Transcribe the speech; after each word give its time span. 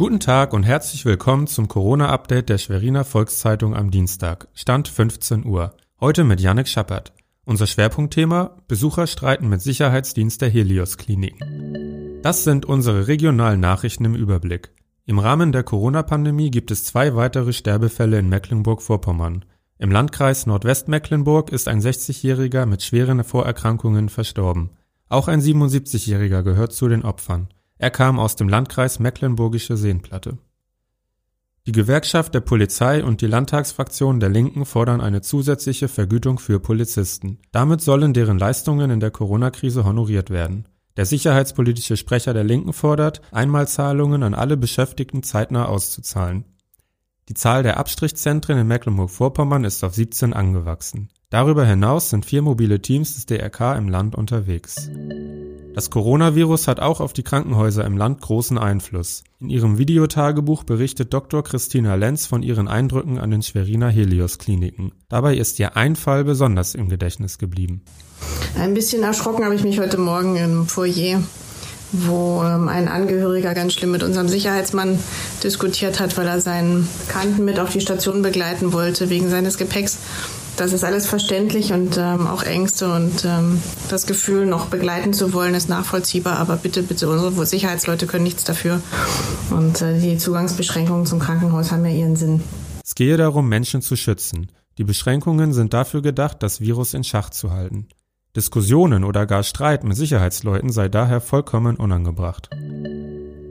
Guten 0.00 0.18
Tag 0.18 0.54
und 0.54 0.62
herzlich 0.62 1.04
willkommen 1.04 1.46
zum 1.46 1.68
Corona-Update 1.68 2.48
der 2.48 2.56
Schweriner 2.56 3.04
Volkszeitung 3.04 3.76
am 3.76 3.90
Dienstag, 3.90 4.48
Stand 4.54 4.88
15 4.88 5.44
Uhr. 5.44 5.74
Heute 6.00 6.24
mit 6.24 6.40
Yannick 6.40 6.68
Schappert. 6.68 7.12
Unser 7.44 7.66
Schwerpunktthema 7.66 8.56
Besucher 8.66 9.06
streiten 9.06 9.50
mit 9.50 9.60
Sicherheitsdienst 9.60 10.40
der 10.40 10.48
Helios 10.48 10.96
Kliniken. 10.96 12.22
Das 12.22 12.44
sind 12.44 12.64
unsere 12.64 13.08
regionalen 13.08 13.60
Nachrichten 13.60 14.06
im 14.06 14.14
Überblick. 14.14 14.70
Im 15.04 15.18
Rahmen 15.18 15.52
der 15.52 15.64
Corona-Pandemie 15.64 16.50
gibt 16.50 16.70
es 16.70 16.86
zwei 16.86 17.14
weitere 17.14 17.52
Sterbefälle 17.52 18.20
in 18.20 18.30
Mecklenburg-Vorpommern. 18.30 19.44
Im 19.76 19.90
Landkreis 19.92 20.46
Nordwestmecklenburg 20.46 21.52
ist 21.52 21.68
ein 21.68 21.82
60-Jähriger 21.82 22.64
mit 22.64 22.82
schweren 22.82 23.22
Vorerkrankungen 23.22 24.08
verstorben. 24.08 24.70
Auch 25.10 25.28
ein 25.28 25.42
77-Jähriger 25.42 26.42
gehört 26.42 26.72
zu 26.72 26.88
den 26.88 27.04
Opfern. 27.04 27.48
Er 27.80 27.90
kam 27.90 28.18
aus 28.18 28.36
dem 28.36 28.46
Landkreis 28.46 28.98
Mecklenburgische 28.98 29.74
Seenplatte. 29.78 30.36
Die 31.66 31.72
Gewerkschaft 31.72 32.34
der 32.34 32.40
Polizei 32.40 33.02
und 33.02 33.22
die 33.22 33.26
Landtagsfraktion 33.26 34.20
der 34.20 34.28
Linken 34.28 34.66
fordern 34.66 35.00
eine 35.00 35.22
zusätzliche 35.22 35.88
Vergütung 35.88 36.38
für 36.38 36.60
Polizisten. 36.60 37.38
Damit 37.52 37.80
sollen 37.80 38.12
deren 38.12 38.38
Leistungen 38.38 38.90
in 38.90 39.00
der 39.00 39.10
Corona-Krise 39.10 39.84
honoriert 39.84 40.28
werden. 40.28 40.68
Der 40.98 41.06
sicherheitspolitische 41.06 41.96
Sprecher 41.96 42.34
der 42.34 42.44
Linken 42.44 42.74
fordert, 42.74 43.22
Einmalzahlungen 43.32 44.24
an 44.24 44.34
alle 44.34 44.58
Beschäftigten 44.58 45.22
zeitnah 45.22 45.64
auszuzahlen. 45.64 46.44
Die 47.30 47.34
Zahl 47.34 47.62
der 47.62 47.78
Abstrichzentren 47.78 48.58
in 48.58 48.66
Mecklenburg-Vorpommern 48.66 49.64
ist 49.64 49.82
auf 49.84 49.94
17 49.94 50.34
angewachsen. 50.34 51.08
Darüber 51.30 51.64
hinaus 51.64 52.10
sind 52.10 52.26
vier 52.26 52.42
mobile 52.42 52.82
Teams 52.82 53.14
des 53.14 53.24
DRK 53.24 53.78
im 53.78 53.88
Land 53.88 54.16
unterwegs. 54.16 54.90
Das 55.74 55.88
Coronavirus 55.90 56.66
hat 56.66 56.80
auch 56.80 57.00
auf 57.00 57.12
die 57.12 57.22
Krankenhäuser 57.22 57.84
im 57.84 57.96
Land 57.96 58.20
großen 58.20 58.58
Einfluss. 58.58 59.22
In 59.40 59.50
ihrem 59.50 59.78
Videotagebuch 59.78 60.64
berichtet 60.64 61.14
Dr. 61.14 61.44
Christina 61.44 61.94
Lenz 61.94 62.26
von 62.26 62.42
ihren 62.42 62.66
Eindrücken 62.66 63.18
an 63.18 63.30
den 63.30 63.42
Schweriner 63.42 63.88
Helios 63.88 64.38
Kliniken. 64.38 64.92
Dabei 65.08 65.36
ist 65.36 65.58
ihr 65.60 65.76
ein 65.76 65.94
Fall 65.94 66.24
besonders 66.24 66.74
im 66.74 66.88
Gedächtnis 66.88 67.38
geblieben. 67.38 67.82
Ein 68.58 68.74
bisschen 68.74 69.04
erschrocken 69.04 69.44
habe 69.44 69.54
ich 69.54 69.62
mich 69.62 69.78
heute 69.78 69.98
Morgen 69.98 70.36
im 70.36 70.66
Foyer 70.66 71.22
wo 71.92 72.42
ähm, 72.44 72.68
ein 72.68 72.88
Angehöriger 72.88 73.54
ganz 73.54 73.72
schlimm 73.72 73.90
mit 73.90 74.02
unserem 74.02 74.28
Sicherheitsmann 74.28 74.98
diskutiert 75.42 76.00
hat, 76.00 76.16
weil 76.16 76.26
er 76.26 76.40
seinen 76.40 76.88
Bekannten 77.06 77.44
mit 77.44 77.58
auf 77.58 77.70
die 77.70 77.80
Station 77.80 78.22
begleiten 78.22 78.72
wollte 78.72 79.10
wegen 79.10 79.28
seines 79.28 79.58
Gepäcks 79.58 79.98
das 80.56 80.72
ist 80.72 80.84
alles 80.84 81.06
verständlich 81.06 81.72
und 81.72 81.96
ähm, 81.98 82.26
auch 82.26 82.42
Ängste 82.42 82.92
und 82.92 83.24
ähm, 83.24 83.62
das 83.88 84.06
Gefühl, 84.06 84.46
noch 84.46 84.66
begleiten 84.66 85.12
zu 85.12 85.32
wollen, 85.32 85.54
ist 85.54 85.68
nachvollziehbar. 85.68 86.38
Aber 86.38 86.56
bitte, 86.56 86.82
bitte, 86.82 87.08
unsere 87.08 87.46
Sicherheitsleute 87.46 88.06
können 88.06 88.24
nichts 88.24 88.44
dafür. 88.44 88.80
Und 89.50 89.82
äh, 89.82 89.98
die 89.98 90.18
Zugangsbeschränkungen 90.18 91.06
zum 91.06 91.18
Krankenhaus 91.18 91.72
haben 91.72 91.84
ja 91.84 91.92
ihren 91.92 92.16
Sinn. 92.16 92.42
Es 92.84 92.94
gehe 92.94 93.16
darum, 93.16 93.48
Menschen 93.48 93.82
zu 93.82 93.96
schützen. 93.96 94.50
Die 94.78 94.84
Beschränkungen 94.84 95.52
sind 95.52 95.74
dafür 95.74 96.02
gedacht, 96.02 96.42
das 96.42 96.60
Virus 96.60 96.94
in 96.94 97.04
Schach 97.04 97.30
zu 97.30 97.50
halten. 97.50 97.88
Diskussionen 98.36 99.04
oder 99.04 99.26
gar 99.26 99.42
Streit 99.42 99.84
mit 99.84 99.96
Sicherheitsleuten 99.96 100.70
sei 100.70 100.88
daher 100.88 101.20
vollkommen 101.20 101.76
unangebracht. 101.76 102.48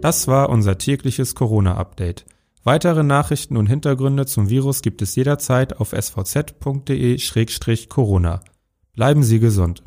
Das 0.02 0.28
war 0.28 0.50
unser 0.50 0.78
tägliches 0.78 1.36
Corona-Update. 1.36 2.26
Weitere 2.72 3.02
Nachrichten 3.02 3.58
und 3.58 3.66
Hintergründe 3.66 4.28
zum 4.28 4.48
Virus 4.52 4.84
gibt 4.84 5.02
es 5.02 5.16
jederzeit 5.16 5.80
auf 5.80 5.92
svz.de-corona. 5.92 6.84
Bleiben 8.94 9.24
Sie 9.24 9.40
gesund. 9.40 9.82